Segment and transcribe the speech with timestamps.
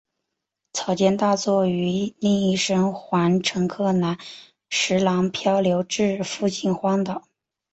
[0.73, 4.17] 草间大作与另一生还乘客岚
[4.67, 7.27] 十郎漂流至附近荒岛。